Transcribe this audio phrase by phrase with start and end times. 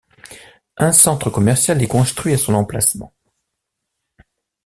[0.77, 3.13] Un centre commercial est construit à son emplacement.